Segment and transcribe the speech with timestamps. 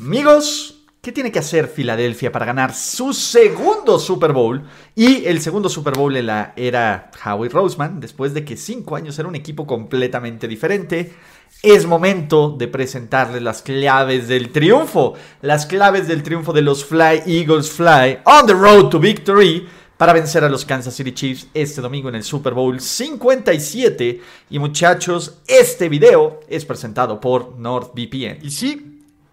[0.00, 4.62] Amigos, ¿qué tiene que hacer Filadelfia para ganar su segundo Super Bowl?
[4.94, 9.18] Y el segundo Super Bowl en la era Howie Roseman, después de que cinco años
[9.18, 11.14] era un equipo completamente diferente.
[11.64, 15.14] Es momento de presentarles las claves del triunfo.
[15.42, 20.12] Las claves del triunfo de los Fly Eagles Fly on the road to victory para
[20.12, 24.20] vencer a los Kansas City Chiefs este domingo en el Super Bowl 57.
[24.48, 28.38] Y muchachos, este video es presentado por NordVPN.
[28.42, 28.87] Y sí,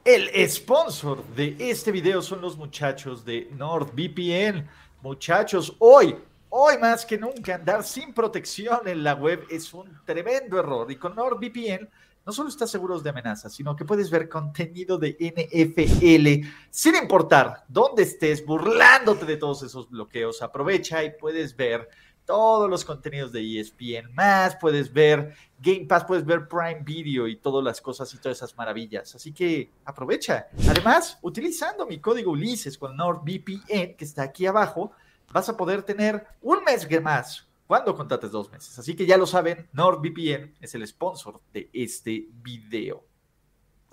[0.05, 4.69] el sponsor de este video son los muchachos de NordVPN.
[5.01, 6.15] Muchachos, hoy,
[6.49, 10.91] hoy más que nunca, andar sin protección en la web es un tremendo error.
[10.91, 11.89] Y con NordVPN
[12.23, 17.63] no solo estás seguros de amenazas, sino que puedes ver contenido de NFL sin importar
[17.67, 20.43] dónde estés, burlándote de todos esos bloqueos.
[20.43, 21.89] Aprovecha y puedes ver
[22.25, 27.37] todos los contenidos de ESPN más, puedes ver Game Pass, puedes ver Prime Video y
[27.37, 29.15] todas las cosas y todas esas maravillas.
[29.15, 30.47] Así que aprovecha.
[30.67, 34.91] Además, utilizando mi código Ulises con NordVPN, que está aquí abajo,
[35.31, 38.77] vas a poder tener un mes más cuando contrates dos meses.
[38.77, 43.03] Así que ya lo saben, NordVPN es el sponsor de este video.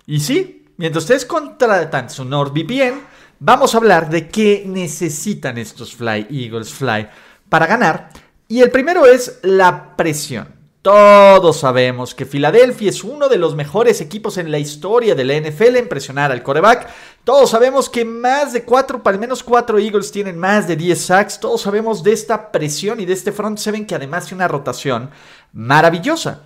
[0.05, 3.01] Y sí, mientras ustedes contratan su NordVPN,
[3.39, 7.07] vamos a hablar de qué necesitan estos Fly Eagles Fly
[7.53, 8.09] para ganar.
[8.47, 10.47] Y el primero es la presión.
[10.81, 15.35] Todos sabemos que Filadelfia es uno de los mejores equipos en la historia de la
[15.35, 16.89] NFL en presionar al coreback.
[17.23, 21.39] Todos sabemos que más de cuatro, al menos cuatro Eagles tienen más de 10 sacks.
[21.39, 25.11] Todos sabemos de esta presión y de este front seven que además tiene una rotación
[25.51, 26.41] maravillosa.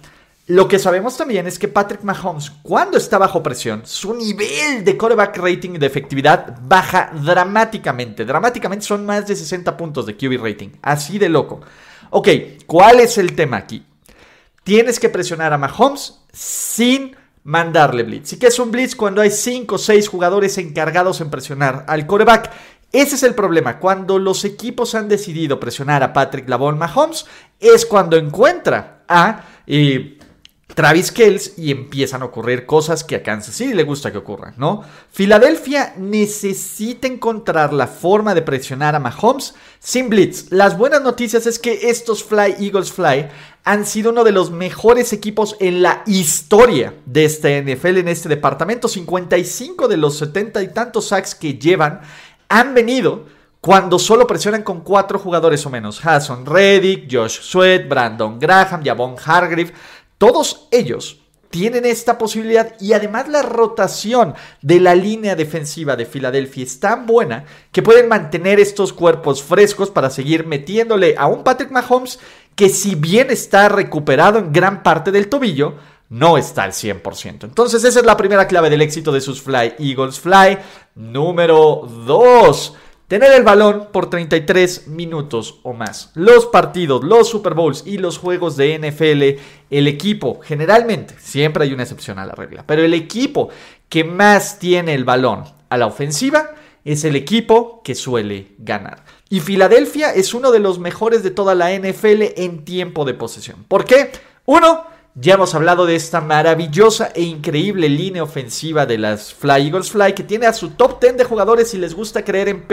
[0.47, 4.95] Lo que sabemos también es que Patrick Mahomes, cuando está bajo presión, su nivel de
[4.95, 8.23] coreback rating de efectividad baja dramáticamente.
[8.23, 10.69] Dramáticamente son más de 60 puntos de QB rating.
[10.81, 11.59] Así de loco.
[12.11, 12.29] Ok,
[12.65, 13.85] ¿cuál es el tema aquí?
[14.63, 18.31] Tienes que presionar a Mahomes sin mandarle blitz.
[18.31, 18.95] ¿Y qué es un blitz?
[18.95, 22.51] Cuando hay 5 o 6 jugadores encargados en presionar al coreback.
[22.93, 23.79] Ese es el problema.
[23.79, 27.25] Cuando los equipos han decidido presionar a Patrick Lavon Mahomes,
[27.59, 30.16] es cuando encuentra a eh,
[30.73, 34.53] Travis Kells y empiezan a ocurrir cosas que a Kansas City le gusta que ocurran,
[34.57, 34.83] ¿no?
[35.11, 40.51] Filadelfia necesita encontrar la forma de presionar a Mahomes sin blitz.
[40.51, 43.27] Las buenas noticias es que estos Fly Eagles Fly
[43.63, 48.29] han sido uno de los mejores equipos en la historia de este NFL en este
[48.29, 48.87] departamento.
[48.87, 52.01] 55 de los 70 y tantos sacks que llevan
[52.49, 53.25] han venido
[53.59, 56.05] cuando solo presionan con cuatro jugadores o menos.
[56.05, 59.73] Hasson Reddick, Josh Sweat, Brandon Graham, Javon Hargreave.
[60.17, 66.63] Todos ellos tienen esta posibilidad y además la rotación de la línea defensiva de Filadelfia
[66.63, 71.71] es tan buena que pueden mantener estos cuerpos frescos para seguir metiéndole a un Patrick
[71.71, 72.19] Mahomes
[72.55, 75.75] que si bien está recuperado en gran parte del tobillo,
[76.09, 77.43] no está al 100%.
[77.43, 80.57] Entonces esa es la primera clave del éxito de sus Fly Eagles Fly.
[80.95, 82.73] Número 2
[83.07, 86.11] Tener el balón por 33 minutos o más.
[86.13, 91.71] Los partidos, los Super Bowls y los juegos de NFL, el equipo, generalmente, siempre hay
[91.71, 93.47] una excepción a la regla, pero el equipo
[93.87, 96.51] que más tiene el balón a la ofensiva
[96.83, 99.05] es el equipo que suele ganar.
[99.29, 103.63] Y Filadelfia es uno de los mejores de toda la NFL en tiempo de posesión.
[103.69, 104.11] ¿Por qué?
[104.45, 104.85] Uno,
[105.19, 110.13] ya hemos hablado de esta maravillosa e increíble línea ofensiva de las Fly Eagles Fly
[110.13, 112.65] que tiene a su top 10 de jugadores y les gusta creer en,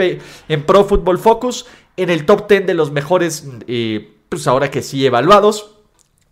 [0.47, 1.65] en Pro Football Focus
[1.97, 5.71] en el top 10 de los mejores, eh, pues ahora que sí evaluados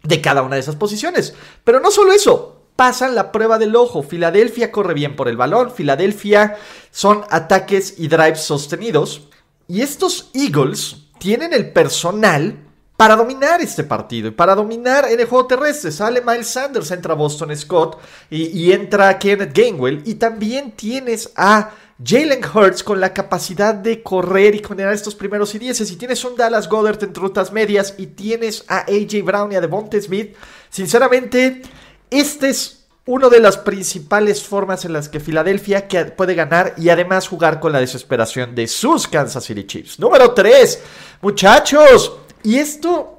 [0.03, 1.33] de cada una de esas posiciones.
[1.63, 4.03] Pero no solo eso, pasan la prueba del ojo.
[4.03, 5.71] Filadelfia corre bien por el balón.
[5.71, 6.57] Filadelfia
[6.91, 9.29] son ataques y drives sostenidos.
[9.67, 12.62] Y estos Eagles tienen el personal
[12.97, 15.91] para dominar este partido y para dominar en el juego terrestre.
[15.91, 17.99] Sale Miles Sanders, entra Boston Scott
[18.29, 20.01] y, entra Kenneth Gainwell.
[20.05, 21.71] Y también tienes a
[22.03, 25.91] Jalen Hurts con la capacidad de correr y condenar estos primeros y dieces.
[25.91, 29.61] Y tienes un Dallas Goddard en rutas medias y tienes a AJ Brown y a
[29.61, 30.35] Devonta Smith.
[30.69, 31.63] Sinceramente,
[32.11, 37.27] este es una de las principales formas en las que Filadelfia puede ganar y además
[37.27, 39.99] jugar con la desesperación de sus Kansas City Chiefs.
[39.99, 40.81] Número 3,
[41.21, 42.22] muchachos.
[42.43, 43.17] Y esto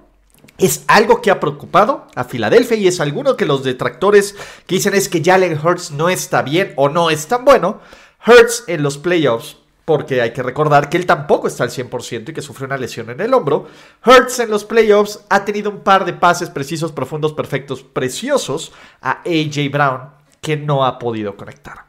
[0.57, 4.37] Es algo que ha preocupado a Filadelfia y es alguno que los detractores
[4.67, 7.81] que dicen es que Jalen Hurts no está bien o no es tan bueno.
[8.25, 12.33] Hurts en los playoffs, porque hay que recordar que él tampoco está al 100% y
[12.33, 13.67] que sufrió una lesión en el hombro.
[14.07, 18.73] Hurts en los playoffs ha tenido un par de pases precisos, profundos, perfectos, preciosos
[19.03, 20.11] a AJ Brown
[20.41, 21.87] que no ha podido conectar.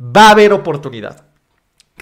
[0.00, 1.27] Va a haber oportunidad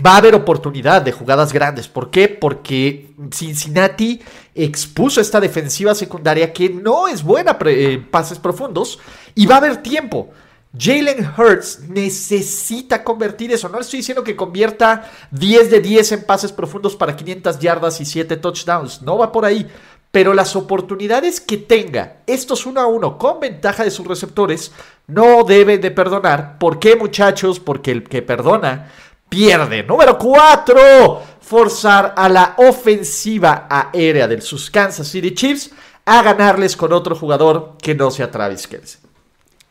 [0.05, 1.89] va a haber oportunidad de jugadas grandes.
[1.89, 2.29] ¿Por qué?
[2.29, 4.21] Porque Cincinnati
[4.55, 8.99] expuso esta defensiva secundaria que no es buena en pases profundos
[9.35, 10.31] y va a haber tiempo.
[10.79, 13.69] Jalen Hurts necesita convertir eso.
[13.69, 18.05] No estoy diciendo que convierta 10 de 10 en pases profundos para 500 yardas y
[18.05, 19.03] 7 touchdowns.
[19.03, 19.67] No va por ahí.
[20.11, 24.73] Pero las oportunidades que tenga estos uno a uno con ventaja de sus receptores
[25.07, 26.59] no deben de perdonar.
[26.59, 27.61] ¿Por qué muchachos?
[27.61, 28.91] Porque el que perdona
[29.29, 29.83] pierde.
[29.83, 31.23] Número 4.
[31.41, 35.71] Forzar a la ofensiva aérea de sus Kansas City Chiefs
[36.05, 39.01] a ganarles con otro jugador que no sea Travis Kelsey.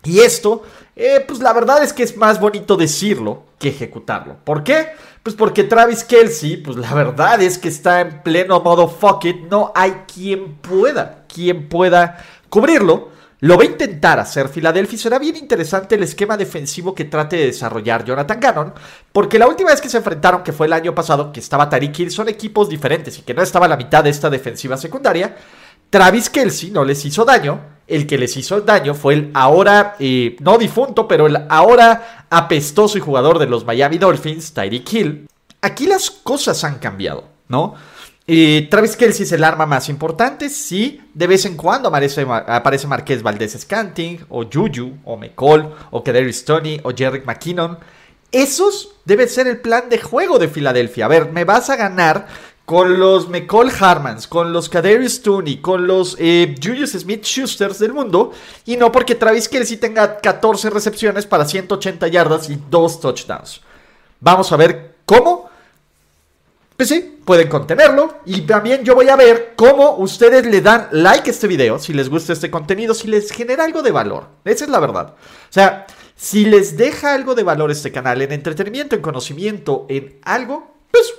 [0.03, 0.63] Y esto,
[0.95, 4.37] eh, pues la verdad es que es más bonito decirlo que ejecutarlo.
[4.43, 4.89] ¿Por qué?
[5.23, 9.47] Pues porque Travis Kelsey, pues la verdad es que está en pleno modo fuck it.
[9.49, 13.09] No hay quien pueda, quien pueda cubrirlo.
[13.41, 14.97] Lo va a intentar hacer Filadelfia.
[14.97, 18.73] Será bien interesante el esquema defensivo que trate de desarrollar Jonathan Gannon.
[19.11, 21.99] Porque la última vez que se enfrentaron, que fue el año pasado, que estaba Tariq
[21.99, 25.35] Hill, son equipos diferentes y que no estaba la mitad de esta defensiva secundaria.
[25.89, 27.75] Travis Kelsey no les hizo daño.
[27.87, 32.97] El que les hizo daño fue el ahora, eh, no difunto, pero el ahora apestoso
[32.97, 35.29] y jugador de los Miami Dolphins, Tyreek Hill.
[35.61, 37.75] Aquí las cosas han cambiado, ¿no?
[38.27, 40.49] Y Travis Kelsey es el arma más importante.
[40.49, 46.43] Sí, de vez en cuando aparece, Marqués Valdés Scanting, o Juju, o McCall, o Kadarius
[46.43, 47.77] Tony, o Jerry McKinnon.
[48.31, 51.05] Esos deben ser el plan de juego de Filadelfia.
[51.05, 52.27] A ver, me vas a ganar
[52.65, 57.93] con los McCall Harmans, con los Kadarius Tony, con los eh, Julius Smith Schusters del
[57.93, 58.31] mundo,
[58.65, 63.61] y no porque Travis Kelsey tenga 14 recepciones para 180 yardas y 2 touchdowns.
[64.19, 65.47] Vamos a ver cómo
[66.77, 68.19] pues sí, pueden contenerlo.
[68.25, 71.93] Y también yo voy a ver cómo ustedes le dan like a este video, si
[71.93, 74.27] les gusta este contenido, si les genera algo de valor.
[74.43, 75.15] Esa es la verdad.
[75.17, 75.85] O sea,
[76.15, 81.13] si les deja algo de valor este canal en entretenimiento, en conocimiento, en algo, pues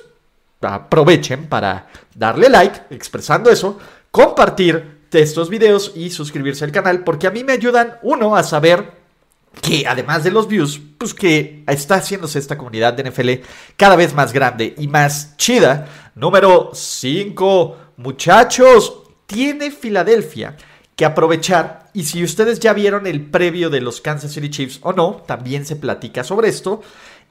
[0.60, 3.78] aprovechen para darle like, expresando eso,
[4.10, 8.92] compartir estos videos y suscribirse al canal, porque a mí me ayudan, uno, a saber
[9.60, 13.30] que además de los views, pues que está haciéndose esta comunidad de NFL
[13.76, 15.88] cada vez más grande y más chida.
[16.14, 20.56] Número 5, muchachos, tiene Filadelfia
[20.94, 21.90] que aprovechar.
[21.92, 25.66] Y si ustedes ya vieron el previo de los Kansas City Chiefs o no, también
[25.66, 26.82] se platica sobre esto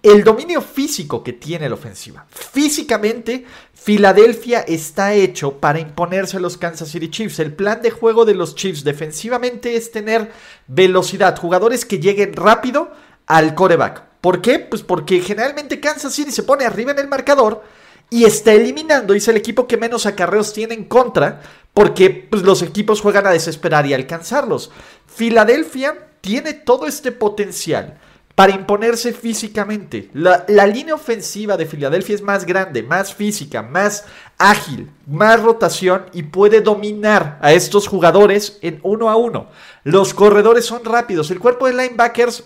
[0.04, 2.26] el dominio físico que tiene la ofensiva.
[2.30, 7.40] Físicamente, Filadelfia está hecho para imponerse a los Kansas City Chiefs.
[7.40, 10.32] El plan de juego de los Chiefs defensivamente es tener
[10.68, 12.92] velocidad, jugadores que lleguen rápido
[13.28, 14.04] al coreback.
[14.22, 14.60] ¿Por qué?
[14.60, 17.64] Pues porque generalmente Kansas City se pone arriba en el marcador
[18.10, 21.42] y está eliminando, y es el equipo que menos acarreos tiene en contra,
[21.74, 24.72] porque pues, los equipos juegan a desesperar y alcanzarlos.
[25.08, 28.00] Filadelfia tiene todo este potencial
[28.36, 30.10] para imponerse físicamente.
[30.14, 34.06] La, línea ofensiva de Filadelfia es más grande, más física, más
[34.38, 39.48] ágil, más rotación y puede dominar a estos jugadores en uno a uno.
[39.86, 42.44] Los corredores son rápidos, el cuerpo de linebackers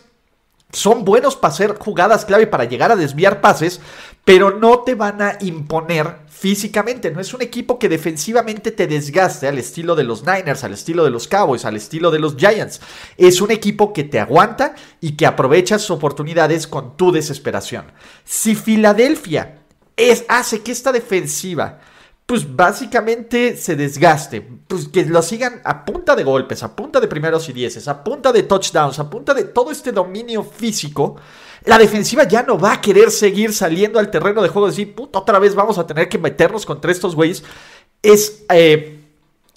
[0.72, 3.82] son buenos para hacer jugadas clave para llegar a desviar pases,
[4.24, 7.10] pero no te van a imponer físicamente.
[7.12, 11.04] No es un equipo que defensivamente te desgaste al estilo de los Niners, al estilo
[11.04, 12.82] de los Cowboys, al estilo de los Giants.
[13.18, 17.92] Es un equipo que te aguanta y que aprovecha sus oportunidades con tu desesperación.
[18.24, 19.64] Si Filadelfia
[19.98, 21.80] es, hace que esta defensiva
[22.30, 27.08] pues básicamente se desgaste, pues que lo sigan a punta de golpes, a punta de
[27.08, 31.16] primeros y dieces, a punta de touchdowns, a punta de todo este dominio físico,
[31.66, 34.94] la defensiva ya no va a querer seguir saliendo al terreno de juego y decir,
[34.96, 37.44] otra vez vamos a tener que meternos contra estos güeyes.
[38.04, 39.00] Es, eh,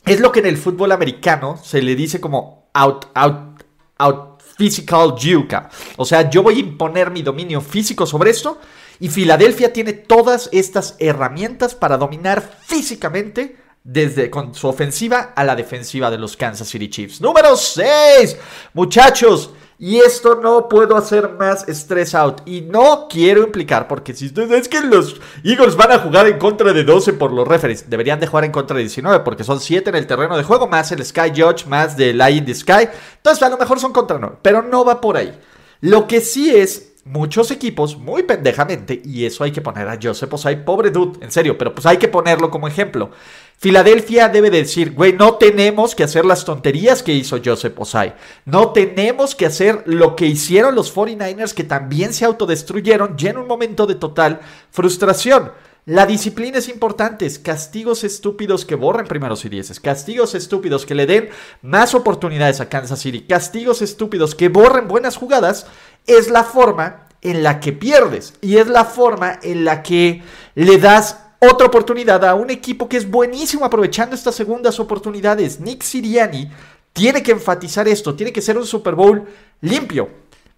[0.06, 3.62] es lo que en el fútbol americano se le dice como out, out,
[3.98, 5.68] out physical juka.
[5.98, 8.58] O sea, yo voy a imponer mi dominio físico sobre esto
[9.02, 15.56] y Filadelfia tiene todas estas herramientas para dominar físicamente desde con su ofensiva a la
[15.56, 17.20] defensiva de los Kansas City Chiefs.
[17.20, 18.36] Número 6.
[18.74, 22.42] Muchachos, y esto no puedo hacer más stress out.
[22.46, 26.72] Y no quiero implicar, porque si es que los Eagles van a jugar en contra
[26.72, 29.90] de 12 por los referees, deberían de jugar en contra de 19, porque son 7
[29.90, 32.88] en el terreno de juego, más el Sky Judge, más de Lie in the Sky.
[33.16, 35.36] Entonces, a lo mejor son contra 9, pero no va por ahí.
[35.80, 40.32] Lo que sí es muchos equipos, muy pendejamente, y eso hay que poner a Joseph
[40.32, 43.10] Osai, pobre dude, en serio, pero pues hay que ponerlo como ejemplo.
[43.58, 48.14] Filadelfia debe decir, güey, no tenemos que hacer las tonterías que hizo Joseph Osai.
[48.44, 53.38] No tenemos que hacer lo que hicieron los 49ers que también se autodestruyeron y en
[53.38, 54.40] un momento de total
[54.70, 55.52] frustración.
[55.84, 57.28] La disciplina es importante.
[57.42, 59.80] Castigos estúpidos que borren primeros y dieces.
[59.80, 61.30] Castigos estúpidos que le den
[61.60, 63.22] más oportunidades a Kansas City.
[63.22, 65.66] Castigos estúpidos que borren buenas jugadas.
[66.06, 68.34] Es la forma en la que pierdes.
[68.40, 70.22] Y es la forma en la que
[70.54, 75.58] le das otra oportunidad a un equipo que es buenísimo aprovechando estas segundas oportunidades.
[75.60, 76.50] Nick Siriani
[76.92, 79.26] tiene que enfatizar esto, tiene que ser un Super Bowl
[79.60, 80.08] limpio.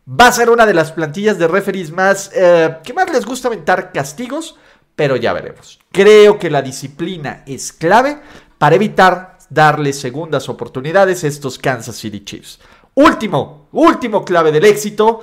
[0.09, 3.49] Va a ser una de las plantillas de referees más eh, que más les gusta
[3.49, 4.57] aventar castigos,
[4.95, 5.79] pero ya veremos.
[5.91, 8.19] Creo que la disciplina es clave
[8.59, 12.59] para evitar darle segundas oportunidades a estos Kansas City Chiefs.
[12.95, 15.23] Último, último clave del éxito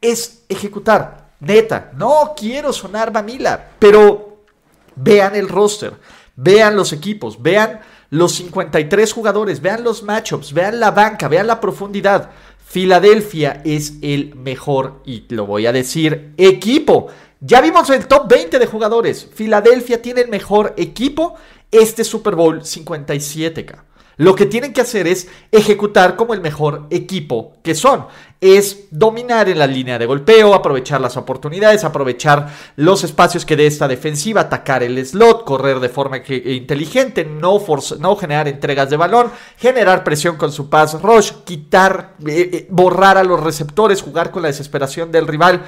[0.00, 1.32] es ejecutar.
[1.40, 4.32] Neta, no quiero sonar Vanilla, pero
[4.96, 5.94] Vean el roster,
[6.36, 11.60] vean los equipos, vean los 53 jugadores, vean los matchups, vean la banca, vean la
[11.60, 12.30] profundidad.
[12.64, 17.08] Filadelfia es el mejor, y lo voy a decir, equipo.
[17.40, 19.28] Ya vimos el top 20 de jugadores.
[19.34, 21.34] Filadelfia tiene el mejor equipo
[21.70, 23.82] este Super Bowl 57K.
[24.16, 28.06] Lo que tienen que hacer es ejecutar como el mejor equipo que son.
[28.40, 33.66] Es dominar en la línea de golpeo, aprovechar las oportunidades, aprovechar los espacios que dé
[33.66, 37.62] esta defensiva, atacar el slot, correr de forma inteligente, no,
[37.98, 43.16] no generar entregas de balón, generar presión con su pass rush, quitar, eh, eh, borrar
[43.16, 45.62] a los receptores, jugar con la desesperación del rival.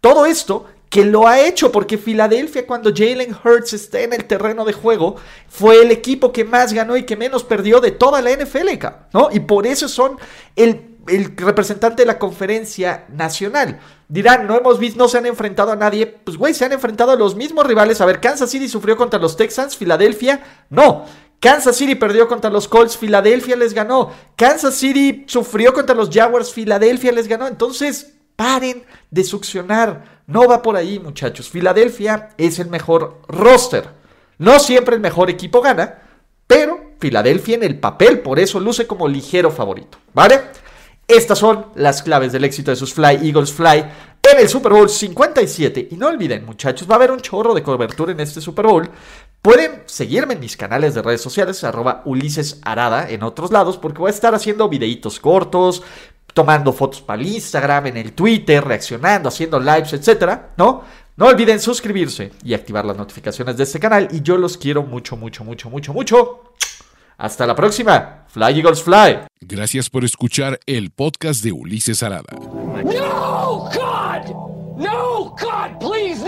[0.00, 4.64] Todo esto que lo ha hecho, porque Filadelfia cuando Jalen Hurts está en el terreno
[4.64, 5.16] de juego,
[5.48, 8.68] fue el equipo que más ganó y que menos perdió de toda la NFL,
[9.12, 9.28] ¿no?
[9.30, 10.18] Y por eso son
[10.56, 13.80] el, el representante de la conferencia nacional.
[14.08, 16.06] Dirán, no hemos visto, no se han enfrentado a nadie.
[16.06, 18.00] Pues, güey, se han enfrentado a los mismos rivales.
[18.00, 21.04] A ver, Kansas City sufrió contra los Texans, Filadelfia, no.
[21.40, 24.10] Kansas City perdió contra los Colts, Filadelfia les ganó.
[24.34, 27.46] Kansas City sufrió contra los Jaguars, Filadelfia les ganó.
[27.46, 30.22] Entonces, paren de succionar.
[30.28, 31.50] No va por ahí, muchachos.
[31.50, 33.88] Filadelfia es el mejor roster.
[34.38, 36.02] No siempre el mejor equipo gana,
[36.46, 40.40] pero Filadelfia en el papel, por eso luce como ligero favorito, ¿vale?
[41.08, 43.84] Estas son las claves del éxito de sus Fly Eagles Fly
[44.30, 45.88] en el Super Bowl 57.
[45.90, 48.88] Y no olviden, muchachos, va a haber un chorro de cobertura en este Super Bowl.
[49.42, 53.98] Pueden seguirme en mis canales de redes sociales, arroba Ulises Arada en otros lados, porque
[53.98, 55.82] voy a estar haciendo videitos cortos,
[56.34, 60.84] tomando fotos para el Instagram, en el Twitter, reaccionando, haciendo lives, etcétera, ¿no?
[61.16, 64.08] No olviden suscribirse y activar las notificaciones de este canal.
[64.12, 66.52] Y yo los quiero mucho, mucho, mucho, mucho, mucho.
[67.16, 68.24] Hasta la próxima.
[68.28, 69.18] Fly Eagles Fly.
[69.40, 72.30] Gracias por escuchar el podcast de Ulises Arada.
[72.30, 74.78] No, God!
[74.78, 76.27] No, God, please.